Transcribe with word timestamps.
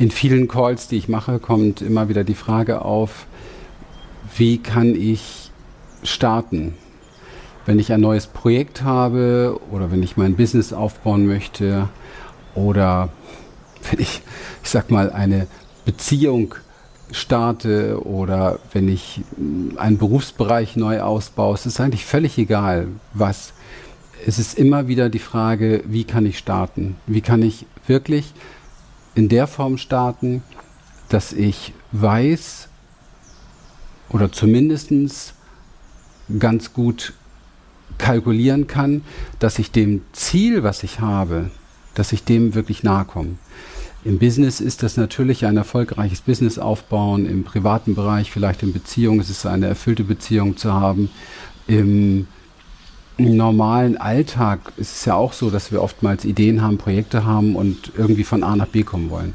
In 0.00 0.10
vielen 0.10 0.48
Calls, 0.48 0.88
die 0.88 0.96
ich 0.96 1.10
mache, 1.10 1.38
kommt 1.38 1.82
immer 1.82 2.08
wieder 2.08 2.24
die 2.24 2.34
Frage 2.34 2.80
auf, 2.80 3.26
wie 4.34 4.56
kann 4.56 4.94
ich 4.94 5.50
starten? 6.02 6.74
Wenn 7.66 7.78
ich 7.78 7.92
ein 7.92 8.00
neues 8.00 8.26
Projekt 8.26 8.82
habe 8.82 9.60
oder 9.70 9.90
wenn 9.90 10.02
ich 10.02 10.16
mein 10.16 10.36
Business 10.36 10.72
aufbauen 10.72 11.26
möchte 11.26 11.86
oder 12.54 13.10
wenn 13.90 14.00
ich, 14.00 14.22
ich 14.62 14.70
sag 14.70 14.90
mal, 14.90 15.12
eine 15.12 15.46
Beziehung 15.84 16.54
starte 17.12 18.02
oder 18.02 18.58
wenn 18.72 18.88
ich 18.88 19.20
einen 19.76 19.98
Berufsbereich 19.98 20.76
neu 20.76 21.02
ausbaue, 21.02 21.54
es 21.54 21.66
ist 21.66 21.78
eigentlich 21.78 22.06
völlig 22.06 22.38
egal, 22.38 22.88
was. 23.12 23.52
Es 24.26 24.38
ist 24.38 24.58
immer 24.58 24.88
wieder 24.88 25.10
die 25.10 25.18
Frage, 25.18 25.82
wie 25.84 26.04
kann 26.04 26.24
ich 26.24 26.38
starten? 26.38 26.96
Wie 27.06 27.20
kann 27.20 27.42
ich 27.42 27.66
wirklich 27.86 28.32
in 29.14 29.28
der 29.28 29.46
Form 29.46 29.78
starten, 29.78 30.42
dass 31.08 31.32
ich 31.32 31.72
weiß 31.92 32.68
oder 34.10 34.30
zumindest 34.32 35.34
ganz 36.38 36.72
gut 36.72 37.12
kalkulieren 37.98 38.66
kann, 38.66 39.02
dass 39.38 39.58
ich 39.58 39.72
dem 39.72 40.02
Ziel, 40.12 40.62
was 40.62 40.82
ich 40.82 41.00
habe, 41.00 41.50
dass 41.94 42.12
ich 42.12 42.24
dem 42.24 42.54
wirklich 42.54 42.82
nahe 42.82 43.04
komme. 43.04 43.36
Im 44.04 44.18
Business 44.18 44.60
ist 44.60 44.82
das 44.82 44.96
natürlich 44.96 45.44
ein 45.44 45.58
erfolgreiches 45.58 46.22
Business 46.22 46.58
aufbauen, 46.58 47.26
im 47.26 47.44
privaten 47.44 47.94
Bereich, 47.94 48.30
vielleicht 48.30 48.62
in 48.62 48.72
Beziehungen, 48.72 49.20
es 49.20 49.28
ist 49.28 49.44
eine 49.44 49.66
erfüllte 49.66 50.04
Beziehung 50.04 50.56
zu 50.56 50.72
haben. 50.72 51.10
Im, 51.66 52.26
Im, 53.26 53.36
normalen 53.36 53.98
Alltag 53.98 54.72
ist 54.78 54.96
es 54.96 55.04
ja 55.04 55.14
auch 55.14 55.34
so, 55.34 55.50
dass 55.50 55.70
wir 55.70 55.82
oftmals 55.82 56.24
Ideen 56.24 56.62
haben, 56.62 56.78
Projekte 56.78 57.26
haben 57.26 57.54
und 57.54 57.92
irgendwie 57.94 58.24
von 58.24 58.42
A 58.42 58.56
nach 58.56 58.68
B 58.68 58.82
kommen 58.82 59.10
wollen. 59.10 59.34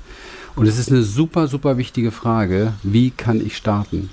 Und 0.56 0.68
es 0.68 0.80
ist 0.80 0.90
eine 0.90 1.04
super, 1.04 1.48
super 1.48 1.78
wichtige 1.78 2.10
Frage, 2.10 2.74
wie 2.82 3.12
kann 3.12 3.46
ich 3.46 3.56
starten? 3.56 4.10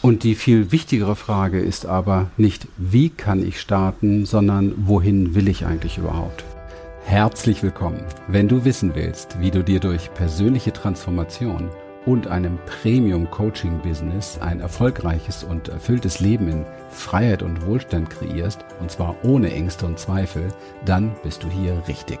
Und 0.00 0.22
die 0.22 0.36
viel 0.36 0.70
wichtigere 0.70 1.16
Frage 1.16 1.58
ist 1.58 1.86
aber 1.86 2.30
nicht, 2.36 2.68
wie 2.76 3.08
kann 3.08 3.44
ich 3.44 3.60
starten, 3.60 4.26
sondern 4.26 4.74
wohin 4.86 5.34
will 5.34 5.48
ich 5.48 5.66
eigentlich 5.66 5.98
überhaupt? 5.98 6.44
Herzlich 7.04 7.64
willkommen. 7.64 8.04
Wenn 8.28 8.46
du 8.46 8.64
wissen 8.64 8.92
willst, 8.94 9.40
wie 9.40 9.50
du 9.50 9.64
dir 9.64 9.80
durch 9.80 10.14
persönliche 10.14 10.72
Transformation 10.72 11.68
und 12.06 12.26
einem 12.26 12.58
Premium-Coaching-Business 12.66 14.38
ein 14.40 14.60
erfolgreiches 14.60 15.44
und 15.44 15.68
erfülltes 15.68 16.20
Leben 16.20 16.48
in 16.48 16.66
Freiheit 16.90 17.42
und 17.42 17.66
Wohlstand 17.66 18.10
kreierst, 18.10 18.64
und 18.80 18.90
zwar 18.90 19.14
ohne 19.22 19.52
Ängste 19.52 19.86
und 19.86 19.98
Zweifel, 19.98 20.48
dann 20.84 21.14
bist 21.22 21.42
du 21.42 21.48
hier 21.48 21.82
richtig. 21.86 22.20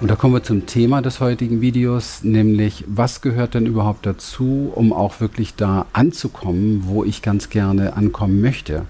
Und 0.00 0.10
da 0.10 0.16
kommen 0.16 0.32
wir 0.32 0.42
zum 0.42 0.64
Thema 0.64 1.02
des 1.02 1.20
heutigen 1.20 1.60
Videos, 1.60 2.24
nämlich 2.24 2.84
was 2.86 3.20
gehört 3.20 3.52
denn 3.52 3.66
überhaupt 3.66 4.06
dazu, 4.06 4.72
um 4.74 4.94
auch 4.94 5.20
wirklich 5.20 5.56
da 5.56 5.84
anzukommen, 5.92 6.84
wo 6.86 7.04
ich 7.04 7.20
ganz 7.20 7.50
gerne 7.50 7.98
ankommen 7.98 8.40
möchte. 8.40 8.86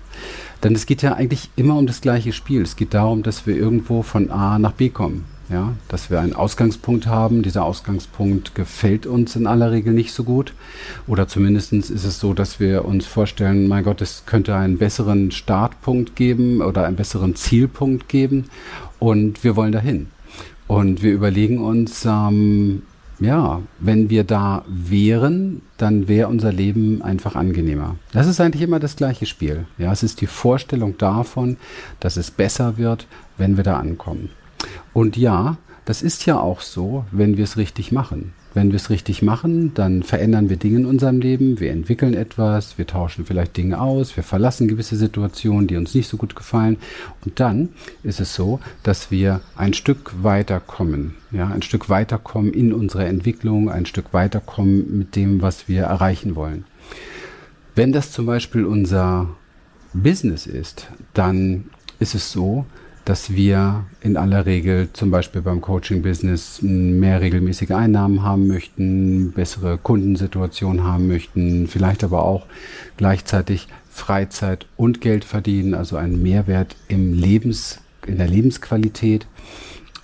Denn 0.63 0.73
es 0.73 0.87
geht 0.87 1.03
ja 1.03 1.15
eigentlich 1.15 1.51
immer 1.57 1.77
um 1.77 1.89
das 1.89 2.01
gleiche 2.01 2.33
Spiel. 2.33 2.63
Es 2.63 2.77
geht 2.77 2.95
darum, 2.95 3.25
dass 3.25 3.45
wir 3.45 3.57
irgendwo 3.57 4.03
von 4.03 4.31
A 4.31 4.61
nach 4.61 4.71
B 4.71 4.89
kommen. 4.89 5.25
Ja, 5.49 5.73
dass 5.89 6.11
wir 6.11 6.21
einen 6.21 6.37
Ausgangspunkt 6.37 7.09
haben. 7.09 7.43
Dieser 7.43 7.65
Ausgangspunkt 7.65 8.55
gefällt 8.55 9.05
uns 9.05 9.35
in 9.35 9.49
aller 9.49 9.73
Regel 9.73 9.93
nicht 9.93 10.13
so 10.13 10.23
gut. 10.23 10.55
Oder 11.09 11.27
zumindest 11.27 11.73
ist 11.73 11.91
es 11.91 12.21
so, 12.21 12.35
dass 12.35 12.61
wir 12.61 12.85
uns 12.85 13.07
vorstellen, 13.07 13.67
mein 13.67 13.83
Gott, 13.83 14.01
es 14.01 14.27
könnte 14.27 14.55
einen 14.55 14.79
besseren 14.79 15.33
Startpunkt 15.33 16.15
geben 16.15 16.63
oder 16.63 16.87
einen 16.87 16.95
besseren 16.95 17.35
Zielpunkt 17.35 18.09
geben. 18.09 18.45
Und 19.01 19.43
wir 19.43 19.57
wollen 19.57 19.73
dahin. 19.73 20.07
Und 20.71 21.03
wir 21.03 21.13
überlegen 21.13 21.59
uns, 21.59 22.05
ähm, 22.05 22.83
ja, 23.19 23.61
wenn 23.81 24.09
wir 24.09 24.23
da 24.23 24.65
wären, 24.69 25.63
dann 25.79 26.07
wäre 26.07 26.29
unser 26.29 26.53
Leben 26.53 27.03
einfach 27.03 27.35
angenehmer. 27.35 27.97
Das 28.13 28.29
ist 28.29 28.41
eigentlich 28.41 28.63
immer 28.63 28.79
das 28.79 28.95
gleiche 28.95 29.27
Spiel. 29.27 29.67
Ja, 29.79 29.91
es 29.91 30.05
ist 30.05 30.21
die 30.21 30.29
Vorstellung 30.29 30.97
davon, 30.97 31.57
dass 31.99 32.17
es 32.17 32.31
besser 32.31 32.79
wird, 32.79 33.09
wenn 33.37 33.57
wir 33.57 33.65
da 33.65 33.79
ankommen. 33.79 34.31
Und 34.93 35.17
ja, 35.17 35.57
das 35.87 36.03
ist 36.03 36.25
ja 36.27 36.39
auch 36.39 36.61
so, 36.61 37.05
wenn 37.11 37.37
wir 37.37 37.43
es 37.43 37.57
richtig 37.57 37.91
machen. 37.91 38.33
Wenn 38.53 38.71
wir 38.71 38.77
es 38.77 38.91
richtig 38.91 39.23
machen, 39.23 39.73
dann 39.75 40.03
verändern 40.03 40.49
wir 40.49 40.57
Dinge 40.57 40.79
in 40.79 40.87
unserem 40.87 41.21
Leben, 41.21 41.61
wir 41.61 41.71
entwickeln 41.71 42.15
etwas, 42.15 42.79
wir 42.79 42.87
tauschen 42.87 43.25
vielleicht 43.25 43.57
Dinge 43.57 43.81
aus, 43.81 44.17
wir 44.17 44.25
verlassen 44.25 44.67
gewisse 44.67 44.97
Situationen, 44.97 45.69
die 45.69 45.77
uns 45.77 45.95
nicht 45.95 46.09
so 46.09 46.17
gut 46.17 46.35
gefallen. 46.35 46.77
Und 47.25 47.39
dann 47.39 47.69
ist 48.03 48.19
es 48.19 48.35
so, 48.35 48.59
dass 48.83 49.11
wir 49.13 49.41
ein 49.57 49.73
Stück 49.73 50.13
weiterkommen, 50.23 51.15
ja, 51.31 51.47
ein 51.47 51.63
Stück 51.63 51.89
weiterkommen 51.89 52.53
in 52.53 52.73
unserer 52.73 53.07
Entwicklung, 53.07 53.71
ein 53.71 53.87
Stück 53.87 54.13
weiterkommen 54.13 54.99
mit 54.99 55.15
dem, 55.15 55.43
was 55.43 55.69
wir 55.69 55.85
erreichen 55.85 56.35
wollen. 56.35 56.65
Wenn 57.77 57.93
das 57.93 58.11
zum 58.11 58.27
Beispiel 58.27 58.65
unser 58.65 59.29
Business 59.93 60.47
ist, 60.47 60.89
dann 61.15 61.67
ist 62.01 62.15
es 62.15 62.33
so, 62.33 62.67
dass 63.05 63.35
wir 63.35 63.85
in 64.01 64.17
aller 64.17 64.47
Regel 64.47 64.89
zum 64.93 65.11
Beispiel 65.11 65.43
beim 65.43 65.61
Coaching-Business 65.61 66.61
mehr 66.63 67.21
regelmäßige 67.21 67.73
Einnahmen 67.73 68.23
haben 68.23 68.47
möchten, 68.47 69.33
bessere 69.33 69.79
Kundensituation 69.79 70.85
haben 70.85 71.09
möchten, 71.09 71.67
vielleicht 71.67 72.05
aber 72.05 72.23
auch 72.23 72.47
gleichzeitig 72.97 73.69
Freizeit 73.91 74.67
und 74.77 75.01
Geld 75.01 75.25
verdienen, 75.25 75.75
also 75.75 75.97
einen 75.97 76.23
Mehrwert 76.23 76.77
im 76.89 77.13
Lebens, 77.13 77.81
in 78.07 78.19
der 78.19 78.29
Lebensqualität. 78.29 79.27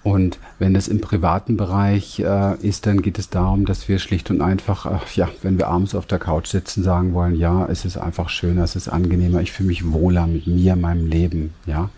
Und 0.07 0.39
wenn 0.61 0.77
es 0.77 0.87
im 0.87 1.01
privaten 1.01 1.57
Bereich 1.57 2.21
äh, 2.21 2.55
ist, 2.65 2.87
dann 2.87 3.03
geht 3.03 3.19
es 3.19 3.29
darum, 3.29 3.65
dass 3.65 3.89
wir 3.89 3.99
schlicht 3.99 4.31
und 4.31 4.41
einfach, 4.41 4.87
ach, 4.87 5.11
ja, 5.17 5.29
wenn 5.43 5.59
wir 5.59 5.67
abends 5.67 5.97
auf 5.97 6.07
der 6.07 6.21
Couch 6.21 6.47
sitzen, 6.47 6.85
sagen 6.85 7.13
wollen, 7.13 7.35
ja, 7.35 7.67
es 7.67 7.85
ist 7.85 7.97
einfach 7.97 8.29
schöner, 8.29 8.63
es 8.63 8.77
ist 8.77 8.87
angenehmer, 8.87 9.41
ich 9.41 9.51
fühle 9.51 9.67
mich 9.67 9.93
wohler 9.93 10.29
mit 10.29 10.47
mir, 10.47 10.77
meinem 10.77 11.09
Leben, 11.09 11.55
ja. 11.67 11.91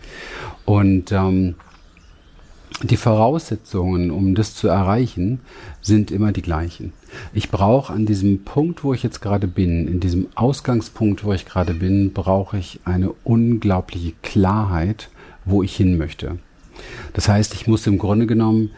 Und 0.65 1.11
ähm, 1.11 1.53
die 2.81 2.97
Voraussetzungen, 2.97 4.09
um 4.09 4.33
das 4.33 4.55
zu 4.55 4.67
erreichen, 4.67 5.41
sind 5.79 6.09
immer 6.09 6.31
die 6.31 6.41
gleichen. 6.41 6.93
Ich 7.31 7.51
brauche 7.51 7.93
an 7.93 8.07
diesem 8.07 8.43
Punkt, 8.43 8.83
wo 8.83 8.95
ich 8.95 9.03
jetzt 9.03 9.21
gerade 9.21 9.45
bin, 9.45 9.87
in 9.87 9.99
diesem 9.99 10.29
Ausgangspunkt, 10.33 11.23
wo 11.23 11.33
ich 11.33 11.45
gerade 11.45 11.75
bin, 11.75 12.11
brauche 12.11 12.57
ich 12.57 12.79
eine 12.85 13.11
unglaubliche 13.23 14.13
Klarheit, 14.23 15.09
wo 15.45 15.61
ich 15.61 15.75
hin 15.75 15.99
möchte. 15.99 16.39
Das 17.13 17.29
heißt, 17.29 17.53
ich 17.53 17.67
muss 17.67 17.87
im 17.87 17.97
Grunde 17.97 18.25
genommen 18.25 18.71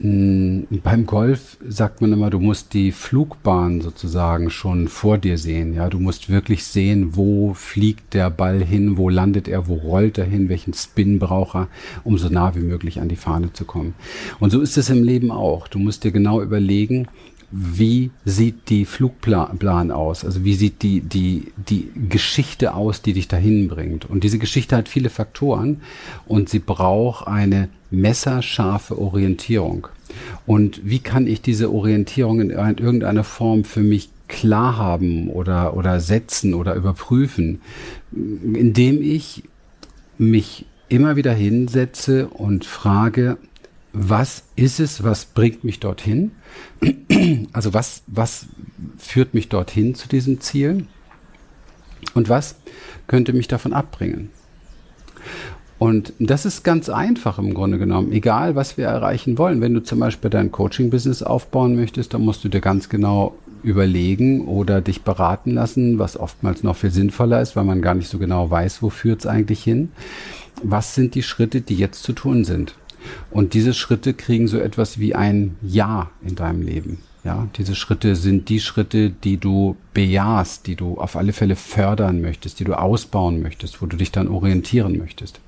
beim 0.00 1.06
Golf 1.06 1.56
sagt 1.66 2.00
man 2.00 2.12
immer, 2.12 2.30
du 2.30 2.38
musst 2.38 2.72
die 2.72 2.92
Flugbahn 2.92 3.80
sozusagen 3.80 4.48
schon 4.48 4.86
vor 4.86 5.18
dir 5.18 5.38
sehen. 5.38 5.74
Ja, 5.74 5.88
du 5.88 5.98
musst 5.98 6.30
wirklich 6.30 6.64
sehen, 6.64 7.16
wo 7.16 7.52
fliegt 7.52 8.14
der 8.14 8.30
Ball 8.30 8.62
hin, 8.62 8.96
wo 8.96 9.08
landet 9.08 9.48
er, 9.48 9.66
wo 9.66 9.74
rollt 9.74 10.16
er 10.18 10.24
hin, 10.24 10.48
welchen 10.48 10.72
Spin 10.72 11.18
braucht 11.18 11.56
er, 11.56 11.68
um 12.04 12.16
so 12.16 12.28
nah 12.28 12.54
wie 12.54 12.60
möglich 12.60 13.00
an 13.00 13.08
die 13.08 13.16
Fahne 13.16 13.52
zu 13.52 13.64
kommen. 13.64 13.94
Und 14.38 14.50
so 14.50 14.60
ist 14.60 14.78
es 14.78 14.88
im 14.88 15.02
Leben 15.02 15.32
auch. 15.32 15.66
Du 15.66 15.80
musst 15.80 16.04
dir 16.04 16.12
genau 16.12 16.42
überlegen, 16.42 17.08
wie 17.50 18.10
sieht 18.24 18.68
die 18.68 18.84
Flugplan 18.84 19.90
aus? 19.90 20.24
Also 20.24 20.44
wie 20.44 20.54
sieht 20.54 20.82
die, 20.82 21.00
die, 21.00 21.52
die 21.56 21.90
Geschichte 22.08 22.74
aus, 22.74 23.00
die 23.00 23.14
dich 23.14 23.28
dahin 23.28 23.68
bringt? 23.68 24.04
Und 24.04 24.22
diese 24.22 24.38
Geschichte 24.38 24.76
hat 24.76 24.88
viele 24.88 25.08
Faktoren 25.08 25.80
und 26.26 26.48
sie 26.48 26.58
braucht 26.58 27.26
eine 27.26 27.70
messerscharfe 27.90 28.98
Orientierung. 28.98 29.88
Und 30.46 30.80
wie 30.84 30.98
kann 30.98 31.26
ich 31.26 31.40
diese 31.40 31.72
Orientierung 31.72 32.40
in 32.40 32.50
irgendeiner 32.50 33.24
Form 33.24 33.64
für 33.64 33.80
mich 33.80 34.10
klar 34.28 34.76
haben 34.76 35.28
oder, 35.30 35.74
oder 35.74 36.00
setzen 36.00 36.52
oder 36.52 36.74
überprüfen? 36.74 37.62
Indem 38.12 39.00
ich 39.00 39.44
mich 40.18 40.66
immer 40.88 41.16
wieder 41.16 41.32
hinsetze 41.32 42.28
und 42.28 42.64
frage, 42.64 43.38
was 43.92 44.44
ist 44.56 44.80
es, 44.80 45.02
was 45.02 45.24
bringt 45.26 45.64
mich 45.64 45.80
dorthin? 45.80 46.32
Also 47.52 47.74
was, 47.74 48.02
was 48.06 48.46
führt 48.96 49.34
mich 49.34 49.48
dorthin 49.48 49.96
zu 49.96 50.06
diesem 50.06 50.40
Ziel? 50.40 50.86
Und 52.14 52.28
was 52.28 52.54
könnte 53.08 53.32
mich 53.32 53.48
davon 53.48 53.72
abbringen? 53.72 54.30
Und 55.78 56.12
das 56.18 56.44
ist 56.44 56.64
ganz 56.64 56.88
einfach 56.88 57.38
im 57.38 57.54
Grunde 57.54 57.78
genommen. 57.78 58.12
Egal, 58.12 58.54
was 58.56 58.76
wir 58.76 58.86
erreichen 58.86 59.38
wollen. 59.38 59.60
Wenn 59.60 59.74
du 59.74 59.82
zum 59.82 60.00
Beispiel 60.00 60.30
dein 60.30 60.52
Coaching-Business 60.52 61.22
aufbauen 61.22 61.76
möchtest, 61.76 62.14
dann 62.14 62.22
musst 62.22 62.44
du 62.44 62.48
dir 62.48 62.60
ganz 62.60 62.88
genau 62.88 63.36
überlegen 63.62 64.46
oder 64.46 64.80
dich 64.80 65.02
beraten 65.02 65.54
lassen, 65.54 65.98
was 65.98 66.16
oftmals 66.18 66.62
noch 66.62 66.76
viel 66.76 66.90
sinnvoller 66.90 67.40
ist, 67.40 67.56
weil 67.56 67.64
man 67.64 67.82
gar 67.82 67.94
nicht 67.94 68.08
so 68.08 68.18
genau 68.18 68.50
weiß, 68.50 68.82
wo 68.82 68.90
führt 68.90 69.20
es 69.20 69.26
eigentlich 69.26 69.62
hin. 69.62 69.90
was 70.62 70.96
sind 70.96 71.14
die 71.14 71.22
Schritte, 71.22 71.60
die 71.60 71.76
jetzt 71.76 72.02
zu 72.02 72.12
tun 72.12 72.44
sind? 72.44 72.74
Und 73.30 73.54
diese 73.54 73.74
Schritte 73.74 74.14
kriegen 74.14 74.48
so 74.48 74.58
etwas 74.58 74.98
wie 74.98 75.14
ein 75.14 75.56
Ja 75.62 76.10
in 76.26 76.34
deinem 76.34 76.62
Leben. 76.62 76.98
Ja, 77.24 77.48
diese 77.56 77.74
Schritte 77.74 78.16
sind 78.16 78.48
die 78.48 78.60
Schritte, 78.60 79.10
die 79.10 79.36
du 79.36 79.76
bejahst, 79.92 80.66
die 80.66 80.76
du 80.76 80.98
auf 80.98 81.16
alle 81.16 81.32
Fälle 81.32 81.56
fördern 81.56 82.20
möchtest, 82.20 82.60
die 82.60 82.64
du 82.64 82.78
ausbauen 82.78 83.42
möchtest, 83.42 83.82
wo 83.82 83.86
du 83.86 83.96
dich 83.96 84.12
dann 84.12 84.28
orientieren 84.28 84.96
möchtest. 84.96 85.40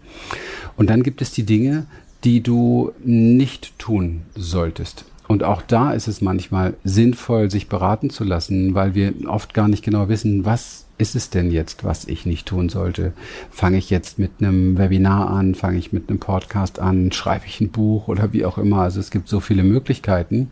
Und 0.76 0.90
dann 0.90 1.02
gibt 1.02 1.22
es 1.22 1.30
die 1.30 1.44
Dinge, 1.44 1.86
die 2.24 2.42
du 2.42 2.92
nicht 3.04 3.78
tun 3.78 4.22
solltest. 4.34 5.04
Und 5.28 5.44
auch 5.44 5.62
da 5.62 5.92
ist 5.92 6.08
es 6.08 6.20
manchmal 6.20 6.74
sinnvoll, 6.82 7.50
sich 7.50 7.68
beraten 7.68 8.10
zu 8.10 8.24
lassen, 8.24 8.74
weil 8.74 8.94
wir 8.94 9.14
oft 9.28 9.54
gar 9.54 9.68
nicht 9.68 9.84
genau 9.84 10.08
wissen, 10.08 10.44
was 10.44 10.86
ist 11.00 11.16
es 11.16 11.30
denn 11.30 11.50
jetzt, 11.50 11.82
was 11.82 12.04
ich 12.04 12.26
nicht 12.26 12.46
tun 12.46 12.68
sollte? 12.68 13.12
Fange 13.50 13.78
ich 13.78 13.88
jetzt 13.88 14.18
mit 14.18 14.30
einem 14.38 14.76
Webinar 14.76 15.30
an? 15.30 15.54
Fange 15.54 15.78
ich 15.78 15.92
mit 15.92 16.08
einem 16.08 16.18
Podcast 16.18 16.78
an? 16.78 17.10
Schreibe 17.10 17.46
ich 17.46 17.60
ein 17.60 17.70
Buch 17.70 18.06
oder 18.06 18.32
wie 18.32 18.44
auch 18.44 18.58
immer? 18.58 18.82
Also 18.82 19.00
es 19.00 19.10
gibt 19.10 19.28
so 19.28 19.40
viele 19.40 19.62
Möglichkeiten, 19.62 20.50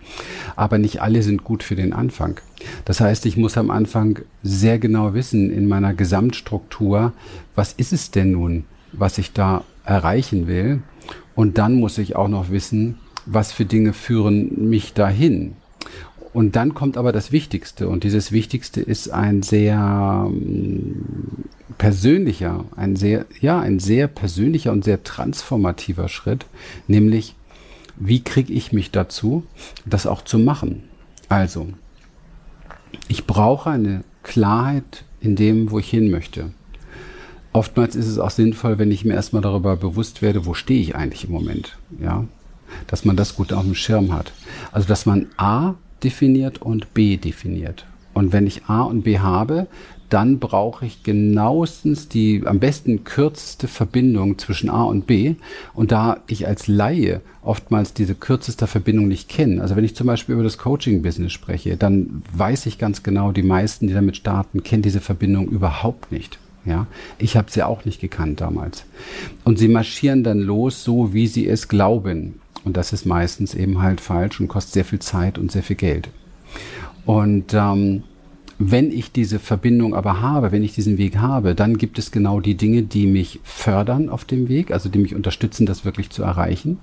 aber 0.56 0.78
nicht 0.78 1.02
alle 1.02 1.22
sind 1.22 1.44
gut 1.44 1.62
für 1.62 1.76
den 1.76 1.92
Anfang. 1.92 2.40
Das 2.86 3.00
heißt, 3.00 3.26
ich 3.26 3.36
muss 3.36 3.58
am 3.58 3.70
Anfang 3.70 4.20
sehr 4.42 4.78
genau 4.78 5.12
wissen 5.12 5.50
in 5.50 5.68
meiner 5.68 5.92
Gesamtstruktur, 5.92 7.12
was 7.54 7.74
ist 7.74 7.92
es 7.92 8.10
denn 8.10 8.32
nun, 8.32 8.64
was 8.92 9.18
ich 9.18 9.34
da 9.34 9.64
erreichen 9.84 10.46
will? 10.46 10.80
Und 11.34 11.58
dann 11.58 11.74
muss 11.74 11.98
ich 11.98 12.16
auch 12.16 12.28
noch 12.28 12.50
wissen, 12.50 12.98
was 13.26 13.52
für 13.52 13.66
Dinge 13.66 13.92
führen 13.92 14.70
mich 14.70 14.94
dahin. 14.94 15.56
Und 16.32 16.56
dann 16.56 16.74
kommt 16.74 16.96
aber 16.96 17.12
das 17.12 17.32
Wichtigste. 17.32 17.88
Und 17.88 18.04
dieses 18.04 18.32
Wichtigste 18.32 18.80
ist 18.80 19.08
ein 19.08 19.42
sehr 19.42 20.26
ähm, 20.28 21.44
persönlicher, 21.78 22.64
ein 22.76 22.96
sehr, 22.96 23.26
ja, 23.40 23.60
ein 23.60 23.78
sehr 23.78 24.08
persönlicher 24.08 24.72
und 24.72 24.84
sehr 24.84 25.02
transformativer 25.02 26.08
Schritt, 26.08 26.46
nämlich 26.86 27.34
wie 27.96 28.22
kriege 28.22 28.52
ich 28.52 28.72
mich 28.72 28.90
dazu, 28.90 29.44
das 29.84 30.06
auch 30.06 30.22
zu 30.22 30.38
machen? 30.38 30.84
Also, 31.28 31.68
ich 33.08 33.26
brauche 33.26 33.70
eine 33.70 34.04
Klarheit 34.22 35.04
in 35.20 35.34
dem, 35.34 35.70
wo 35.70 35.78
ich 35.78 35.90
hin 35.90 36.10
möchte. 36.10 36.52
Oftmals 37.52 37.96
ist 37.96 38.06
es 38.06 38.18
auch 38.18 38.30
sinnvoll, 38.30 38.78
wenn 38.78 38.92
ich 38.92 39.04
mir 39.04 39.14
erstmal 39.14 39.42
darüber 39.42 39.76
bewusst 39.76 40.22
werde, 40.22 40.46
wo 40.46 40.54
stehe 40.54 40.80
ich 40.80 40.94
eigentlich 40.94 41.24
im 41.24 41.32
Moment, 41.32 41.76
ja, 42.00 42.24
dass 42.86 43.04
man 43.04 43.16
das 43.16 43.34
gut 43.34 43.52
auf 43.52 43.64
dem 43.64 43.74
Schirm 43.74 44.12
hat. 44.12 44.32
Also, 44.70 44.86
dass 44.86 45.06
man 45.06 45.26
A 45.36 45.74
definiert 46.04 46.62
und 46.62 46.94
B 46.94 47.16
definiert. 47.16 47.86
Und 48.14 48.32
wenn 48.32 48.46
ich 48.46 48.64
A 48.66 48.82
und 48.82 49.02
B 49.02 49.18
habe, 49.18 49.68
dann 50.08 50.38
brauche 50.38 50.86
ich 50.86 51.02
genauestens 51.02 52.08
die 52.08 52.42
am 52.46 52.58
besten 52.58 53.04
kürzeste 53.04 53.68
Verbindung 53.68 54.38
zwischen 54.38 54.70
A 54.70 54.84
und 54.84 55.06
B. 55.06 55.34
Und 55.74 55.92
da 55.92 56.18
ich 56.26 56.46
als 56.46 56.66
Laie 56.66 57.20
oftmals 57.42 57.92
diese 57.92 58.14
kürzeste 58.14 58.66
Verbindung 58.66 59.08
nicht 59.08 59.28
kenne, 59.28 59.60
also 59.60 59.76
wenn 59.76 59.84
ich 59.84 59.94
zum 59.94 60.06
Beispiel 60.06 60.34
über 60.34 60.44
das 60.44 60.58
Coaching-Business 60.58 61.32
spreche, 61.32 61.76
dann 61.76 62.22
weiß 62.32 62.66
ich 62.66 62.78
ganz 62.78 63.02
genau, 63.02 63.32
die 63.32 63.42
meisten, 63.42 63.86
die 63.86 63.94
damit 63.94 64.16
starten, 64.16 64.62
kennen 64.62 64.82
diese 64.82 65.00
Verbindung 65.00 65.48
überhaupt 65.48 66.10
nicht. 66.10 66.38
Ja, 66.64 66.86
ich 67.18 67.36
habe 67.36 67.50
sie 67.50 67.62
auch 67.62 67.84
nicht 67.84 68.00
gekannt 68.00 68.40
damals. 68.40 68.84
Und 69.44 69.58
sie 69.58 69.68
marschieren 69.68 70.22
dann 70.22 70.40
los, 70.40 70.84
so 70.84 71.14
wie 71.14 71.26
sie 71.26 71.46
es 71.48 71.68
glauben. 71.68 72.40
Und 72.68 72.76
das 72.76 72.92
ist 72.92 73.06
meistens 73.06 73.54
eben 73.54 73.80
halt 73.80 73.98
falsch 73.98 74.40
und 74.40 74.48
kostet 74.48 74.74
sehr 74.74 74.84
viel 74.84 74.98
Zeit 74.98 75.38
und 75.38 75.50
sehr 75.50 75.62
viel 75.62 75.76
Geld. 75.76 76.10
Und 77.06 77.54
ähm, 77.54 78.02
wenn 78.58 78.92
ich 78.92 79.10
diese 79.10 79.38
Verbindung 79.38 79.94
aber 79.94 80.20
habe, 80.20 80.52
wenn 80.52 80.62
ich 80.62 80.74
diesen 80.74 80.98
Weg 80.98 81.16
habe, 81.16 81.54
dann 81.54 81.78
gibt 81.78 81.98
es 81.98 82.10
genau 82.10 82.40
die 82.40 82.56
Dinge, 82.56 82.82
die 82.82 83.06
mich 83.06 83.40
fördern 83.42 84.10
auf 84.10 84.26
dem 84.26 84.50
Weg, 84.50 84.70
also 84.70 84.90
die 84.90 84.98
mich 84.98 85.14
unterstützen, 85.14 85.64
das 85.64 85.86
wirklich 85.86 86.10
zu 86.10 86.22
erreichen. 86.22 86.78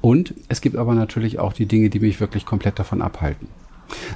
Und 0.00 0.34
es 0.48 0.60
gibt 0.62 0.74
aber 0.74 0.96
natürlich 0.96 1.38
auch 1.38 1.52
die 1.52 1.66
Dinge, 1.66 1.90
die 1.90 2.00
mich 2.00 2.18
wirklich 2.18 2.44
komplett 2.44 2.80
davon 2.80 3.00
abhalten. 3.00 3.46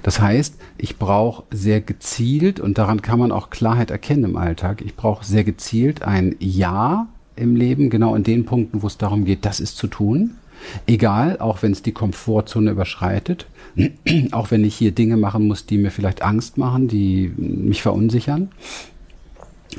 Das 0.02 0.20
heißt, 0.20 0.56
ich 0.78 0.98
brauche 0.98 1.44
sehr 1.52 1.80
gezielt, 1.80 2.58
und 2.58 2.76
daran 2.76 3.02
kann 3.02 3.20
man 3.20 3.30
auch 3.30 3.50
Klarheit 3.50 3.92
erkennen 3.92 4.24
im 4.24 4.36
Alltag, 4.36 4.82
ich 4.84 4.96
brauche 4.96 5.24
sehr 5.24 5.44
gezielt 5.44 6.02
ein 6.02 6.34
Ja 6.40 7.06
im 7.36 7.54
Leben, 7.54 7.88
genau 7.88 8.16
in 8.16 8.24
den 8.24 8.44
Punkten, 8.46 8.82
wo 8.82 8.88
es 8.88 8.98
darum 8.98 9.24
geht, 9.24 9.44
das 9.44 9.60
ist 9.60 9.76
zu 9.76 9.86
tun. 9.86 10.38
Egal, 10.86 11.38
auch 11.38 11.62
wenn 11.62 11.72
es 11.72 11.82
die 11.82 11.92
Komfortzone 11.92 12.70
überschreitet, 12.70 13.46
auch 14.32 14.50
wenn 14.50 14.64
ich 14.64 14.74
hier 14.76 14.92
Dinge 14.92 15.16
machen 15.16 15.46
muss, 15.46 15.66
die 15.66 15.78
mir 15.78 15.90
vielleicht 15.90 16.22
Angst 16.22 16.58
machen, 16.58 16.88
die 16.88 17.32
mich 17.36 17.82
verunsichern. 17.82 18.50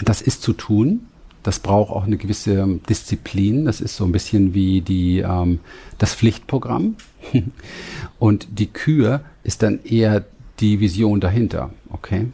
Das 0.03 0.21
ist 0.21 0.41
zu 0.41 0.53
tun. 0.53 1.07
Das 1.43 1.59
braucht 1.59 1.91
auch 1.91 2.05
eine 2.05 2.17
gewisse 2.17 2.79
Disziplin. 2.89 3.65
Das 3.65 3.79
ist 3.79 3.95
so 3.95 4.03
ein 4.03 4.11
bisschen 4.11 4.53
wie 4.53 4.81
die, 4.81 5.19
ähm, 5.19 5.59
das 5.99 6.15
Pflichtprogramm. 6.15 6.95
Und 8.19 8.47
die 8.59 8.67
Kür 8.67 9.21
ist 9.43 9.61
dann 9.61 9.79
eher 9.83 10.25
die 10.59 10.79
Vision 10.79 11.19
dahinter. 11.19 11.69
Okay? 11.91 12.27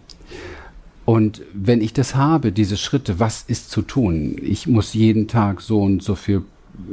Und 1.06 1.42
wenn 1.54 1.82
ich 1.82 1.92
das 1.94 2.16
habe, 2.16 2.52
diese 2.52 2.78
Schritte, 2.78 3.20
was 3.20 3.44
ist 3.46 3.70
zu 3.70 3.82
tun? 3.82 4.38
Ich 4.42 4.68
muss 4.68 4.94
jeden 4.94 5.28
Tag 5.28 5.62
so 5.62 5.82
und 5.82 6.02
so 6.02 6.16
viel 6.16 6.44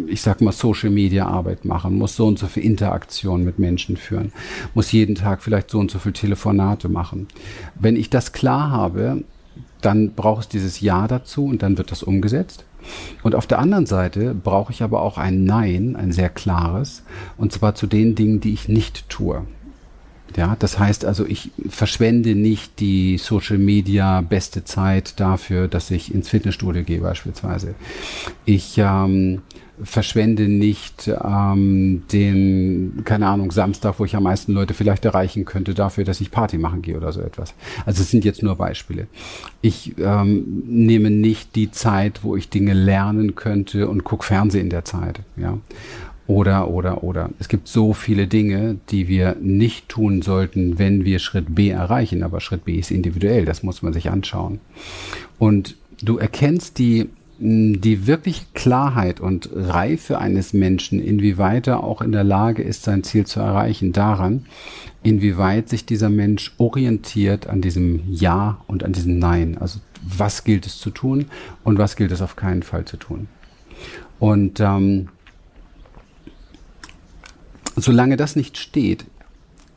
ich 0.06 0.22
sag 0.22 0.40
mal, 0.40 0.52
Social 0.52 0.90
Media 0.90 1.26
Arbeit 1.26 1.64
machen, 1.64 1.96
muss 1.96 2.16
so 2.16 2.26
und 2.26 2.38
so 2.38 2.46
viel 2.46 2.64
Interaktion 2.64 3.44
mit 3.44 3.58
Menschen 3.58 3.96
führen, 3.96 4.32
muss 4.74 4.92
jeden 4.92 5.14
Tag 5.14 5.42
vielleicht 5.42 5.70
so 5.70 5.78
und 5.78 5.90
so 5.90 5.98
viel 5.98 6.12
Telefonate 6.12 6.88
machen. 6.88 7.28
Wenn 7.74 7.96
ich 7.96 8.10
das 8.10 8.32
klar 8.32 8.70
habe, 8.70 9.24
dann 9.80 10.12
braucht 10.14 10.42
es 10.42 10.48
dieses 10.48 10.80
Ja 10.80 11.06
dazu 11.06 11.46
und 11.46 11.62
dann 11.62 11.78
wird 11.78 11.90
das 11.90 12.02
umgesetzt. 12.02 12.64
Und 13.22 13.34
auf 13.34 13.46
der 13.46 13.58
anderen 13.58 13.86
Seite 13.86 14.34
brauche 14.34 14.72
ich 14.72 14.82
aber 14.82 15.02
auch 15.02 15.18
ein 15.18 15.44
Nein, 15.44 15.96
ein 15.96 16.12
sehr 16.12 16.28
klares, 16.28 17.02
und 17.36 17.52
zwar 17.52 17.74
zu 17.74 17.86
den 17.86 18.14
Dingen, 18.14 18.40
die 18.40 18.52
ich 18.52 18.68
nicht 18.68 19.08
tue. 19.08 19.44
Ja, 20.36 20.56
das 20.58 20.78
heißt 20.78 21.04
also, 21.04 21.24
ich 21.26 21.50
verschwende 21.68 22.34
nicht 22.34 22.80
die 22.80 23.18
Social 23.18 23.58
Media 23.58 24.20
beste 24.20 24.64
Zeit 24.64 25.18
dafür, 25.20 25.68
dass 25.68 25.90
ich 25.90 26.14
ins 26.14 26.28
Fitnessstudio 26.28 26.84
gehe 26.84 27.00
beispielsweise. 27.00 27.74
Ich 28.44 28.76
ähm, 28.78 29.42
verschwende 29.82 30.48
nicht 30.48 31.08
ähm, 31.08 32.02
den, 32.12 33.02
keine 33.04 33.26
Ahnung, 33.26 33.50
Samstag, 33.50 33.98
wo 33.98 34.04
ich 34.04 34.16
am 34.16 34.24
meisten 34.24 34.52
Leute 34.52 34.74
vielleicht 34.74 35.04
erreichen 35.04 35.44
könnte, 35.44 35.74
dafür, 35.74 36.04
dass 36.04 36.20
ich 36.20 36.30
Party 36.30 36.58
machen 36.58 36.82
gehe 36.82 36.96
oder 36.96 37.12
so 37.12 37.20
etwas. 37.20 37.54
Also 37.86 38.02
es 38.02 38.10
sind 38.10 38.24
jetzt 38.24 38.42
nur 38.42 38.56
Beispiele. 38.56 39.06
Ich 39.60 39.94
ähm, 39.98 40.62
nehme 40.66 41.10
nicht 41.10 41.54
die 41.56 41.70
Zeit, 41.70 42.24
wo 42.24 42.36
ich 42.36 42.48
Dinge 42.50 42.74
lernen 42.74 43.34
könnte 43.34 43.88
und 43.88 44.04
gucke 44.04 44.24
Fernsehen 44.24 44.64
in 44.64 44.70
der 44.70 44.84
Zeit. 44.84 45.20
Ja. 45.36 45.58
Oder, 46.26 46.68
oder, 46.68 47.02
oder. 47.04 47.30
Es 47.38 47.48
gibt 47.48 47.68
so 47.68 47.94
viele 47.94 48.26
Dinge, 48.26 48.76
die 48.90 49.08
wir 49.08 49.36
nicht 49.40 49.88
tun 49.88 50.20
sollten, 50.20 50.78
wenn 50.78 51.06
wir 51.06 51.20
Schritt 51.20 51.54
B 51.54 51.70
erreichen. 51.70 52.22
Aber 52.22 52.40
Schritt 52.40 52.66
B 52.66 52.74
ist 52.74 52.90
individuell, 52.90 53.46
das 53.46 53.62
muss 53.62 53.82
man 53.82 53.94
sich 53.94 54.10
anschauen. 54.10 54.60
Und 55.38 55.76
du 56.02 56.18
erkennst 56.18 56.78
die 56.78 57.08
die 57.40 58.06
wirklich 58.06 58.52
Klarheit 58.52 59.20
und 59.20 59.48
Reife 59.54 60.18
eines 60.18 60.52
Menschen, 60.52 61.00
inwieweit 61.00 61.68
er 61.68 61.84
auch 61.84 62.02
in 62.02 62.10
der 62.10 62.24
Lage 62.24 62.62
ist, 62.62 62.82
sein 62.82 63.04
Ziel 63.04 63.26
zu 63.26 63.38
erreichen, 63.38 63.92
daran, 63.92 64.46
inwieweit 65.04 65.68
sich 65.68 65.86
dieser 65.86 66.08
Mensch 66.08 66.52
orientiert 66.58 67.46
an 67.46 67.60
diesem 67.60 68.02
Ja 68.10 68.58
und 68.66 68.82
an 68.82 68.92
diesem 68.92 69.20
Nein. 69.20 69.56
Also 69.58 69.78
was 70.02 70.42
gilt 70.42 70.66
es 70.66 70.78
zu 70.78 70.90
tun 70.90 71.26
und 71.62 71.78
was 71.78 71.94
gilt 71.94 72.10
es 72.10 72.22
auf 72.22 72.34
keinen 72.34 72.64
Fall 72.64 72.84
zu 72.84 72.96
tun. 72.96 73.28
Und 74.18 74.58
ähm, 74.58 75.08
solange 77.76 78.16
das 78.16 78.34
nicht 78.34 78.58
steht, 78.58 79.04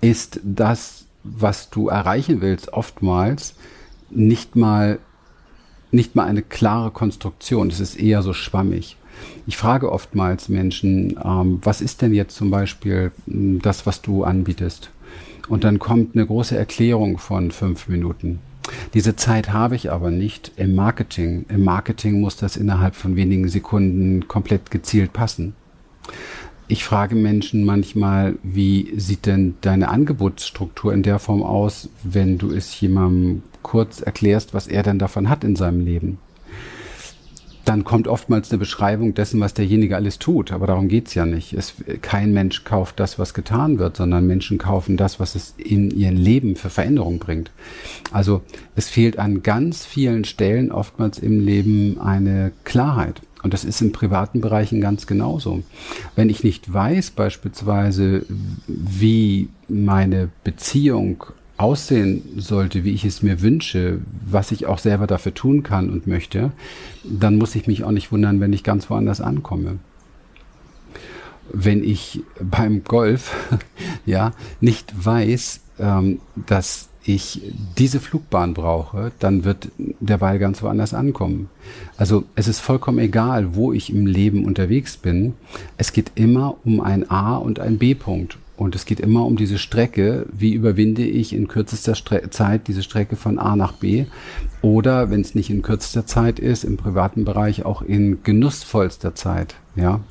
ist 0.01 0.39
das, 0.44 1.06
was 1.24 1.70
du 1.70 1.89
erreichen 1.89 2.41
willst, 2.41 2.74
oftmals 2.74 3.53
nicht 4.10 4.56
mal 4.56 4.98
nicht 5.91 6.15
mal 6.15 6.25
eine 6.25 6.41
klare 6.41 6.91
Konstruktion. 6.91 7.69
Es 7.69 7.79
ist 7.79 8.00
eher 8.00 8.21
so 8.21 8.33
schwammig. 8.33 8.98
Ich 9.45 9.57
frage 9.57 9.91
oftmals 9.91 10.50
Menschen, 10.50 11.19
ähm, 11.24 11.60
was 11.63 11.81
ist 11.81 12.01
denn 12.01 12.13
jetzt 12.13 12.36
zum 12.36 12.50
Beispiel 12.50 13.12
hm, 13.25 13.62
das, 13.62 13.86
was 13.86 14.01
du 14.01 14.24
anbietest? 14.24 14.89
Und 15.50 15.63
dann 15.63 15.79
kommt 15.79 16.15
eine 16.15 16.25
große 16.25 16.57
Erklärung 16.57 17.17
von 17.17 17.51
fünf 17.51 17.88
Minuten. 17.88 18.39
Diese 18.93 19.15
Zeit 19.15 19.51
habe 19.51 19.75
ich 19.75 19.91
aber 19.91 20.12
nicht 20.12 20.51
im 20.55 20.75
Marketing. 20.75 21.45
Im 21.50 21.63
Marketing 21.63 22.21
muss 22.21 22.38
das 22.38 22.55
innerhalb 22.55 22.95
von 22.95 23.15
wenigen 23.15 23.50
Sekunden 23.50 24.27
komplett 24.27 24.71
gezielt 24.71 25.13
passen. 25.13 25.55
Ich 26.67 26.86
frage 26.86 27.15
Menschen 27.15 27.65
manchmal, 27.65 28.36
wie 28.43 28.93
sieht 28.95 29.25
denn 29.25 29.55
deine 29.60 29.89
Angebotsstruktur 29.89 30.93
in 30.93 31.03
der 31.03 31.19
Form 31.19 31.43
aus, 31.43 31.89
wenn 32.03 32.38
du 32.38 32.51
es 32.51 32.79
jemandem 32.79 33.43
kurz 33.63 34.01
erklärst, 34.01 34.53
was 34.53 34.68
er 34.68 34.84
denn 34.84 35.00
davon 35.00 35.30
hat 35.30 35.44
in 35.44 35.56
seinem 35.56 35.84
Leben. 35.84 36.18
Dann 37.63 37.84
kommt 37.84 38.08
oftmals 38.08 38.50
eine 38.50 38.58
Beschreibung 38.58 39.13
dessen, 39.13 39.39
was 39.39 39.53
derjenige 39.53 39.96
alles 39.96 40.18
tut. 40.18 40.51
Aber 40.51 40.65
darum 40.65 40.88
geht's 40.88 41.13
ja 41.13 41.27
nicht. 41.27 41.53
Es, 41.53 41.75
kein 42.01 42.34
Mensch 42.34 42.63
kauft 42.63 43.00
das, 43.00 43.20
was 43.20 43.36
getan 43.36 43.77
wird, 43.77 43.98
sondern 43.98 44.25
Menschen 44.25 44.58
kaufen 44.58 44.98
das, 44.98 45.20
was 45.20 45.36
es 45.36 45.53
in 45.58 45.91
ihr 45.91 46.12
Leben 46.12 46.56
für 46.56 46.72
Veränderung 46.72 47.20
bringt. 47.20 47.51
Also 48.12 48.41
es 48.75 48.89
fehlt 48.89 49.20
an 49.20 49.44
ganz 49.44 49.86
vielen 49.86 50.25
Stellen 50.25 50.72
oftmals 50.72 51.20
im 51.20 51.39
Leben 51.39 52.01
eine 52.01 52.51
Klarheit. 52.63 53.22
Und 53.44 53.53
das 53.53 53.63
ist 53.63 53.82
in 53.82 53.91
privaten 53.91 54.41
Bereichen 54.41 54.82
ganz 54.82 55.08
genauso. 55.08 55.63
Wenn 56.15 56.30
ich 56.30 56.44
nicht 56.44 56.72
weiß 56.72 57.12
beispielsweise, 57.12 58.25
wie 58.68 59.50
meine 59.68 60.30
Beziehung 60.44 61.25
aussehen 61.62 62.24
sollte, 62.38 62.84
wie 62.84 62.91
ich 62.91 63.06
es 63.06 63.22
mir 63.22 63.41
wünsche, 63.41 64.00
was 64.25 64.51
ich 64.51 64.65
auch 64.65 64.80
selber 64.80 65.08
dafür 65.08 65.34
tun 65.34 65.63
kann 65.63 65.89
und 65.89 66.08
möchte, 66.08 66.51
dann 67.03 67.38
muss 67.38 67.56
ich 67.56 67.68
mich 67.68 67.84
auch 67.84 67.91
nicht 67.91 68.12
wundern, 68.12 68.39
wenn 68.39 68.53
ich 68.53 68.63
ganz 68.63 68.89
woanders 68.89 69.22
ankomme. 69.22 69.80
Wenn 71.53 71.84
ich 71.84 72.24
beim 72.41 72.84
Golf 72.84 73.36
ja 74.06 74.32
nicht 74.60 74.94
weiß, 75.06 75.62
ähm, 75.80 76.20
dass 76.48 76.89
ich 77.03 77.41
diese 77.77 78.00
Flugbahn 78.00 78.53
brauche, 78.53 79.12
dann 79.20 79.44
wird 79.44 79.70
der 79.77 80.18
Ball 80.18 80.39
ganz 80.39 80.62
woanders 80.62 80.94
ankommen. 80.94 81.50
Also 81.98 82.24
es 82.36 82.48
ist 82.48 82.60
vollkommen 82.60 83.00
egal, 83.00 83.56
wo 83.56 83.74
ich 83.74 83.91
im 83.91 84.06
Leben 84.06 84.46
unterwegs 84.46 84.98
bin. 84.98 85.34
Es 85.77 85.94
geht 85.94 86.12
immer 86.15 86.58
um 86.63 86.80
ein 86.82 87.10
A 87.10 87.38
und 87.38 87.60
ein 87.60 87.77
B-Punkt. 87.77 88.38
Und 88.62 88.75
es 88.75 88.86
geht 88.86 89.00
immer 89.00 89.25
um 89.25 89.38
diese 89.38 89.58
Strecke. 89.58 90.27
Wie 90.32 90.53
überwinde 90.53 91.01
ich 91.01 91.34
in 91.34 91.48
kürzester 91.48 91.96
Stre 91.96 92.30
Zeit 92.30 92.68
diese 92.68 92.84
Strecke 92.84 93.15
von 93.15 93.39
A 93.39 93.56
nach 93.56 93.72
B? 93.72 94.06
Oder 94.62 95.10
wenn 95.10 95.22
es 95.22 95.34
nicht 95.34 95.50
in 95.50 95.63
kürzester 95.63 96.06
Zeit 96.06 96.38
ist, 96.38 96.63
im 96.63 96.77
privaten 96.77 97.25
Bereich 97.25 97.65
auch 97.65 97.82
in 97.82 98.22
genussvollster 98.22 99.15
Zeit. 99.15 99.56
Ja. 99.75 100.01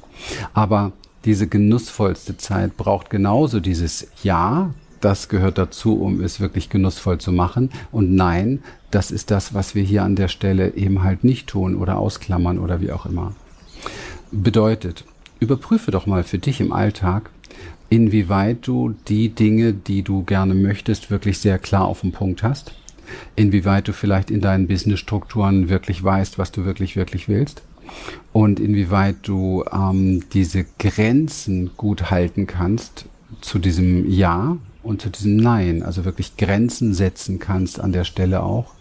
Aber 0.53 0.91
diese 1.25 1.47
genussvollste 1.47 2.39
Zeit 2.39 2.77
braucht 2.77 3.09
genauso 3.09 3.61
dieses 3.61 4.09
Ja, 4.25 4.75
das 5.01 5.29
gehört 5.29 5.57
dazu, 5.57 6.03
um 6.03 6.21
es 6.21 6.41
wirklich 6.41 6.71
genussvoll 6.71 7.19
zu 7.19 7.31
machen. 7.31 7.71
Und 7.93 8.17
nein, 8.17 8.65
das 8.91 9.13
ist 9.13 9.31
das, 9.31 9.55
was 9.55 9.77
wir 9.77 9.85
hier 9.85 10.03
an 10.03 10.17
der 10.17 10.27
Stelle 10.27 10.75
eben 10.75 11.05
halt 11.05 11.23
nicht 11.23 11.47
tun 11.47 11.77
oder 11.77 11.99
ausklammern 11.99 12.59
oder 12.59 12.81
wie 12.81 12.91
auch 12.91 13.07
immer. 13.07 13.33
Bedeutet, 14.33 15.05
überprüfe 15.39 15.93
doch 15.93 16.07
mal 16.07 16.25
für 16.25 16.39
dich 16.39 16.61
im 16.61 16.73
Alltag, 16.73 17.31
inwieweit 17.89 18.67
du 18.67 18.95
die 19.09 19.31
Dinge, 19.31 19.73
die 19.73 20.03
du 20.03 20.23
gerne 20.25 20.55
möchtest, 20.55 21.11
wirklich 21.11 21.39
sehr 21.39 21.59
klar 21.59 21.85
auf 21.87 22.03
den 22.03 22.13
Punkt 22.13 22.43
hast. 22.43 22.73
Inwieweit 23.35 23.89
du 23.89 23.93
vielleicht 23.93 24.31
in 24.31 24.41
deinen 24.41 24.69
Businessstrukturen 24.69 25.69
wirklich 25.69 26.03
weißt, 26.03 26.39
was 26.39 26.53
du 26.53 26.65
wirklich, 26.65 26.97
wirklich 26.97 27.29
willst. 27.29 27.63
Und 28.33 28.61
inwieweit 28.61 29.17
du 29.23 29.65
ähm, 29.73 30.25
diese 30.33 30.65
Grenzen 30.79 31.73
gut 31.77 32.11
halten 32.11 32.47
kannst 32.47 33.07
zu 33.41 33.59
diesem 33.59 34.09
Ja, 34.09 34.57
und 34.83 35.03
zu 35.03 35.11
diesem 35.11 35.37
Nein, 35.37 35.83
also 35.83 36.05
wirklich 36.05 36.37
Grenzen 36.37 36.95
setzen 36.95 37.39
kannst 37.39 37.81
an 37.81 37.93
der 37.93 38.05
Stelle 38.05 38.43
auch. 38.43 38.73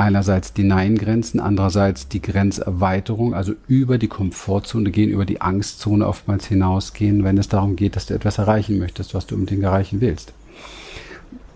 Einerseits 0.00 0.54
die 0.54 0.62
Nein-Grenzen, 0.62 1.40
andererseits 1.40 2.08
die 2.08 2.22
Grenzerweiterung, 2.22 3.34
also 3.34 3.52
über 3.68 3.98
die 3.98 4.08
Komfortzone 4.08 4.90
gehen, 4.90 5.10
über 5.10 5.26
die 5.26 5.42
Angstzone 5.42 6.06
oftmals 6.06 6.46
hinausgehen, 6.46 7.22
wenn 7.22 7.36
es 7.36 7.50
darum 7.50 7.76
geht, 7.76 7.96
dass 7.96 8.06
du 8.06 8.14
etwas 8.14 8.38
erreichen 8.38 8.78
möchtest, 8.78 9.12
was 9.12 9.26
du 9.26 9.34
unbedingt 9.34 9.62
erreichen 9.62 10.00
willst. 10.00 10.32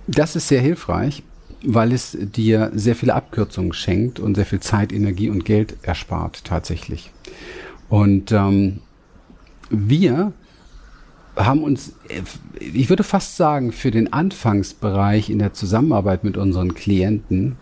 Das 0.07 0.37
ist 0.37 0.49
sehr 0.49 0.61
hilfreich, 0.61 1.23
weil 1.65 1.91
es 1.95 2.19
dir 2.21 2.71
sehr 2.75 2.95
viele 2.95 3.15
Abkürzungen 3.15 3.73
schenkt 3.73 4.21
und 4.21 4.35
sehr 4.35 4.45
viel 4.45 4.61
Zeit, 4.61 4.93
Energie 4.93 5.31
und 5.31 5.47
Geld 5.47 5.79
erspart 5.81 6.45
tatsächlich. 6.45 7.13
Und 7.89 8.31
ähm, 8.31 8.81
wir 9.71 10.35
haben 11.35 11.63
uns, 11.63 11.95
ich 12.61 12.91
würde 12.91 13.05
fast 13.05 13.39
sagen, 13.39 13.73
für 13.73 13.91
den 13.91 14.13
Anfangsbereich 14.13 15.31
in 15.31 15.39
der 15.39 15.55
Zusammenarbeit 15.55 16.25
mit 16.25 16.37
unseren 16.37 16.75
Klienten 16.75 17.57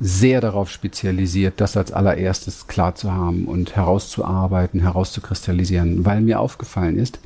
sehr 0.00 0.40
darauf 0.40 0.70
spezialisiert, 0.70 1.60
das 1.60 1.76
als 1.76 1.92
allererstes 1.92 2.66
klar 2.66 2.94
zu 2.94 3.12
haben 3.12 3.46
und 3.46 3.76
herauszuarbeiten, 3.76 4.80
herauszukristallisieren, 4.80 6.04
weil 6.04 6.20
mir 6.20 6.40
aufgefallen 6.40 6.98
ist, 6.98 7.18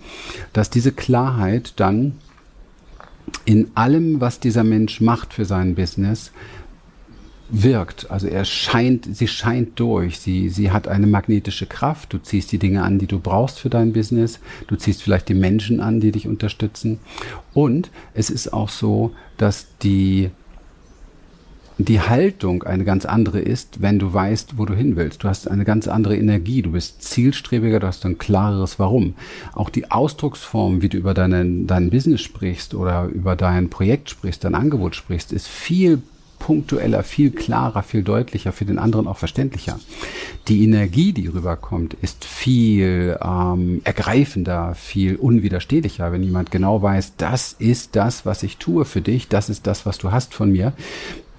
dass 0.52 0.70
diese 0.70 0.92
Klarheit 0.92 1.74
dann 1.76 2.14
in 3.44 3.70
allem, 3.74 4.20
was 4.20 4.40
dieser 4.40 4.64
Mensch 4.64 5.00
macht 5.00 5.34
für 5.34 5.44
sein 5.44 5.74
Business, 5.74 6.32
wirkt. 7.52 8.10
Also 8.10 8.28
er 8.28 8.44
scheint, 8.44 9.08
sie 9.16 9.28
scheint 9.28 9.78
durch. 9.78 10.20
Sie, 10.20 10.48
sie 10.48 10.70
hat 10.70 10.88
eine 10.88 11.06
magnetische 11.06 11.66
Kraft. 11.66 12.12
Du 12.12 12.18
ziehst 12.18 12.52
die 12.52 12.58
Dinge 12.58 12.82
an, 12.82 12.98
die 12.98 13.06
du 13.06 13.18
brauchst 13.18 13.58
für 13.58 13.70
dein 13.70 13.92
Business. 13.92 14.40
Du 14.68 14.76
ziehst 14.76 15.02
vielleicht 15.02 15.28
die 15.28 15.34
Menschen 15.34 15.80
an, 15.80 16.00
die 16.00 16.12
dich 16.12 16.28
unterstützen. 16.28 17.00
Und 17.52 17.90
es 18.14 18.30
ist 18.30 18.52
auch 18.52 18.68
so, 18.68 19.12
dass 19.36 19.66
die, 19.82 20.30
die 21.84 22.00
Haltung 22.00 22.62
eine 22.62 22.84
ganz 22.84 23.04
andere 23.04 23.40
ist, 23.40 23.80
wenn 23.80 23.98
du 23.98 24.12
weißt, 24.12 24.58
wo 24.58 24.66
du 24.66 24.74
hin 24.74 24.96
willst. 24.96 25.22
Du 25.24 25.28
hast 25.28 25.48
eine 25.48 25.64
ganz 25.64 25.88
andere 25.88 26.16
Energie, 26.16 26.62
du 26.62 26.72
bist 26.72 27.02
zielstrebiger, 27.02 27.80
du 27.80 27.86
hast 27.86 28.04
ein 28.04 28.18
klareres 28.18 28.78
Warum. 28.78 29.14
Auch 29.54 29.70
die 29.70 29.90
Ausdrucksform, 29.90 30.82
wie 30.82 30.88
du 30.88 30.98
über 30.98 31.14
deinen, 31.14 31.66
dein 31.66 31.90
Business 31.90 32.20
sprichst 32.22 32.74
oder 32.74 33.04
über 33.04 33.36
dein 33.36 33.70
Projekt 33.70 34.10
sprichst, 34.10 34.44
dein 34.44 34.54
Angebot 34.54 34.94
sprichst, 34.94 35.32
ist 35.32 35.48
viel 35.48 36.02
punktueller, 36.40 37.04
viel 37.04 37.30
klarer, 37.30 37.84
viel 37.84 38.02
deutlicher, 38.02 38.50
für 38.50 38.64
den 38.64 38.78
anderen 38.78 39.06
auch 39.06 39.18
verständlicher. 39.18 39.78
Die 40.48 40.64
Energie, 40.64 41.12
die 41.12 41.28
rüberkommt, 41.28 41.94
ist 41.94 42.24
viel 42.24 43.16
ähm, 43.22 43.80
ergreifender, 43.84 44.74
viel 44.74 45.14
unwiderstehlicher, 45.16 46.10
wenn 46.10 46.24
jemand 46.24 46.50
genau 46.50 46.82
weiß, 46.82 47.14
das 47.16 47.52
ist 47.52 47.94
das, 47.94 48.26
was 48.26 48.42
ich 48.42 48.56
tue 48.56 48.84
für 48.84 49.02
dich, 49.02 49.28
das 49.28 49.48
ist 49.48 49.66
das, 49.66 49.86
was 49.86 49.98
du 49.98 50.10
hast 50.10 50.34
von 50.34 50.50
mir, 50.50 50.72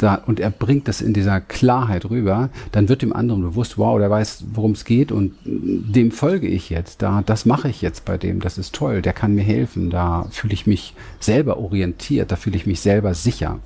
da, 0.01 0.15
und 0.15 0.39
er 0.39 0.50
bringt 0.50 0.88
das 0.88 1.01
in 1.01 1.13
dieser 1.13 1.41
Klarheit 1.41 2.10
rüber, 2.10 2.50
dann 2.72 2.89
wird 2.89 3.01
dem 3.01 3.13
anderen 3.13 3.41
bewusst, 3.41 3.77
wow, 3.77 3.98
der 4.00 4.10
weiß, 4.10 4.46
worum 4.53 4.72
es 4.72 4.86
geht 4.86 5.12
und 5.12 5.34
dem 5.46 6.12
folge 6.12 6.48
ich 6.48 6.70
jetzt, 6.70 7.01
da, 7.01 7.22
das 7.25 7.46
mache 7.46 7.70
ich 7.70 7.81
jetzt 7.81 8.05
bei 8.05 8.17
dem, 8.17 8.39
das 8.39 8.58
ist 8.58 8.74
toll, 8.74 9.01
der 9.01 9.13
kann 9.13 9.36
mir 9.36 9.43
helfen, 9.43 9.89
da 9.89 10.27
fühle 10.31 10.53
ich 10.53 10.67
mich 10.67 10.93
selber 11.20 11.58
orientiert, 11.58 12.31
da 12.31 12.36
fühle 12.36 12.58
ich 12.58 12.65
mich 12.65 12.81
selber 12.81 13.13
sicher. 13.13 13.60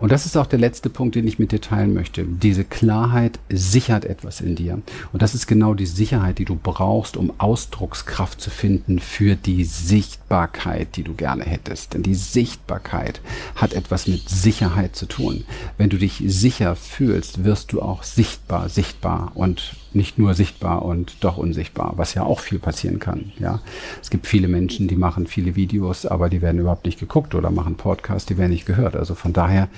Und 0.00 0.12
das 0.12 0.24
ist 0.24 0.36
auch 0.36 0.46
der 0.46 0.58
letzte 0.58 0.88
Punkt, 0.88 1.14
den 1.14 1.26
ich 1.26 1.38
mit 1.38 1.52
dir 1.52 1.60
teilen 1.60 1.92
möchte. 1.92 2.24
Diese 2.24 2.64
Klarheit 2.64 3.38
sichert 3.50 4.06
etwas 4.06 4.40
in 4.40 4.56
dir. 4.56 4.80
Und 5.12 5.20
das 5.20 5.34
ist 5.34 5.46
genau 5.46 5.74
die 5.74 5.86
Sicherheit, 5.86 6.38
die 6.38 6.46
du 6.46 6.58
brauchst, 6.60 7.18
um 7.18 7.34
Ausdruckskraft 7.36 8.40
zu 8.40 8.48
finden 8.48 8.98
für 8.98 9.36
die 9.36 9.64
Sichtbarkeit, 9.64 10.96
die 10.96 11.02
du 11.02 11.12
gerne 11.12 11.44
hättest. 11.44 11.92
Denn 11.92 12.02
die 12.02 12.14
Sichtbarkeit 12.14 13.20
hat 13.54 13.74
etwas 13.74 14.06
mit 14.06 14.26
Sicherheit 14.26 14.96
zu 14.96 15.04
tun. 15.04 15.44
Wenn 15.78 15.90
du 15.90 15.96
dich 15.96 16.22
sicher 16.26 16.76
fühlst, 16.76 17.44
wirst 17.44 17.72
du 17.72 17.82
auch 17.82 18.02
sichtbar, 18.02 18.68
sichtbar 18.68 19.32
und 19.34 19.76
nicht 19.92 20.18
nur 20.18 20.34
sichtbar 20.34 20.82
und 20.82 21.16
doch 21.20 21.36
unsichtbar, 21.36 21.94
was 21.96 22.14
ja 22.14 22.22
auch 22.22 22.40
viel 22.40 22.58
passieren 22.58 22.98
kann. 22.98 23.32
Ja, 23.38 23.60
es 24.00 24.10
gibt 24.10 24.26
viele 24.26 24.48
Menschen, 24.48 24.88
die 24.88 24.96
machen 24.96 25.26
viele 25.26 25.56
Videos, 25.56 26.06
aber 26.06 26.28
die 26.28 26.42
werden 26.42 26.60
überhaupt 26.60 26.84
nicht 26.84 27.00
geguckt 27.00 27.34
oder 27.34 27.50
machen 27.50 27.76
Podcasts, 27.76 28.26
die 28.26 28.38
werden 28.38 28.52
nicht 28.52 28.66
gehört. 28.66 28.96
Also 28.96 29.14
von 29.14 29.32
daher 29.32 29.68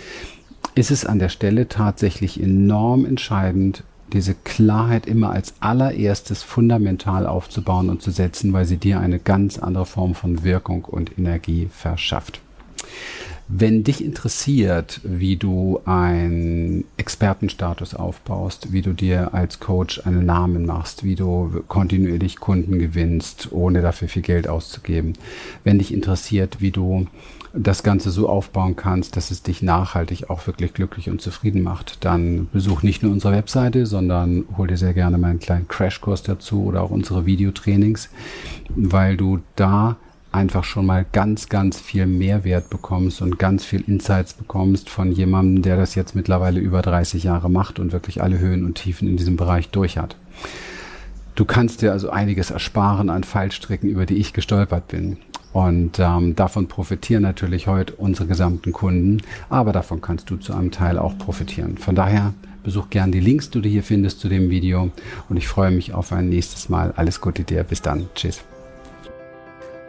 ist 0.75 0.91
es 0.91 1.05
an 1.05 1.19
der 1.19 1.29
Stelle 1.29 1.69
tatsächlich 1.69 2.41
enorm 2.41 3.05
entscheidend, 3.05 3.85
diese 4.13 4.35
Klarheit 4.35 5.07
immer 5.07 5.31
als 5.31 5.55
allererstes 5.61 6.43
fundamental 6.43 7.27
aufzubauen 7.27 7.89
und 7.89 8.03
zu 8.03 8.11
setzen, 8.11 8.53
weil 8.53 8.65
sie 8.67 8.77
dir 8.77 9.01
eine 9.01 9.19
ganz 9.19 9.59
andere 9.59 9.87
Form 9.87 10.15
von 10.15 10.45
Wirkung 10.45 10.85
und 10.85 11.19
Energie 11.19 11.69
verschafft. 11.73 12.41
Wenn 13.55 13.85
dich 13.85 14.03
interessiert, 14.03 15.03
wie 15.05 15.37
du 15.37 15.81
einen 15.85 16.85
Expertenstatus 16.97 17.95
aufbaust, 17.95 18.73
wie 18.73 18.81
du 18.81 18.95
dir 18.95 19.35
als 19.35 19.61
Coach 19.61 20.07
einen 20.07 20.25
Namen 20.25 20.65
machst, 20.65 21.05
wie 21.05 21.17
du 21.17 21.63
kontinuierlich 21.69 22.41
Kunden 22.41 22.79
gewinnst, 22.79 23.53
ohne 23.53 23.83
dafür 23.83 24.09
viel 24.09 24.23
Geld 24.23 24.49
auszugeben, 24.49 25.13
wenn 25.65 25.79
dich 25.79 25.93
interessiert, 25.93 26.63
wie 26.63 26.71
du 26.71 27.07
das 27.53 27.83
Ganze 27.83 28.11
so 28.11 28.27
aufbauen 28.27 28.75
kannst, 28.75 29.19
dass 29.19 29.31
es 29.31 29.43
dich 29.43 29.61
nachhaltig 29.61 30.31
auch 30.31 30.47
wirklich 30.47 30.73
glücklich 30.73 31.11
und 31.11 31.21
zufrieden 31.21 31.63
macht, 31.63 32.07
dann 32.07 32.49
besuch 32.55 32.83
nicht 32.83 33.03
nur 33.03 33.13
unsere 33.13 33.35
Webseite, 33.35 33.85
sondern 33.85 34.47
hol 34.57 34.67
dir 34.67 34.79
sehr 34.79 34.95
gerne 34.95 35.19
meinen 35.19 35.41
kleinen 35.41 35.69
Crashkurs 35.69 36.23
dazu 36.23 36.65
oder 36.65 36.81
auch 36.81 36.91
unsere 36.91 37.27
Videotrainings, 37.27 38.09
weil 38.75 39.19
du 39.19 39.41
da 39.57 39.99
einfach 40.33 40.65
schon 40.65 40.87
mal 40.87 41.05
ganz, 41.13 41.49
ganz 41.49 41.79
viel 41.79 42.07
Mehrwert 42.07 42.71
bekommst 42.71 43.23
und 43.23 43.39
ganz 43.39 43.65
viel 43.65 43.83
Insights 43.87 44.35
bekommst 44.35 44.91
von 44.91 45.13
jemandem, 45.13 45.63
der 45.63 45.77
das 45.77 45.95
jetzt 45.95 46.15
mittlerweile 46.15 46.61
über 46.61 46.83
30 46.83 47.23
Jahre 47.25 47.51
macht 47.51 47.79
und 47.79 47.93
wirklich 47.93 48.23
alle 48.23 48.39
Höhen 48.39 48.65
und 48.65 48.75
Tiefen 48.75 49.09
in 49.09 49.17
diesem 49.17 49.37
Bereich 49.37 49.69
durch 49.69 49.99
hat. 49.99 50.17
Du 51.35 51.45
kannst 51.45 51.83
dir 51.83 51.93
also 51.93 52.11
einiges 52.11 52.51
ersparen 52.51 53.09
an 53.09 53.25
Fallstricken, 53.25 53.89
über 53.89 54.07
die 54.07 54.17
ich 54.17 54.33
gestolpert 54.33 54.89
bin. 54.89 55.17
Und 55.53 55.99
ähm, 55.99 56.35
davon 56.35 56.67
profitieren 56.67 57.23
natürlich 57.23 57.67
heute 57.67 57.95
unsere 57.95 58.27
gesamten 58.27 58.73
Kunden, 58.73 59.21
aber 59.51 59.73
davon 59.73 60.01
kannst 60.01 60.31
du 60.31 60.37
zu 60.37 60.55
einem 60.55 60.71
Teil 60.71 60.99
auch 60.99 61.17
profitieren. 61.19 61.77
Von 61.77 61.95
daher 61.95 62.33
besuch 62.65 62.89
gern 62.91 63.13
die 63.13 63.21
Links, 63.21 63.51
die 63.51 63.61
du 63.61 63.69
hier 63.69 63.83
findest 63.83 64.21
zu 64.21 64.29
dem 64.29 64.49
Video 64.51 64.91
und 65.29 65.37
ich 65.37 65.49
freue 65.49 65.71
mich 65.71 65.93
auf 65.93 66.13
ein 66.13 66.29
nächstes 66.29 66.69
Mal. 66.69 66.93
Alles 66.97 67.21
Gute 67.21 67.45
dir, 67.45 67.65
bis 67.65 67.83
dann. 67.83 68.09
Tschüss. 68.15 68.43